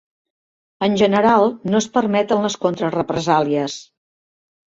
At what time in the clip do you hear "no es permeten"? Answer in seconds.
1.73-2.41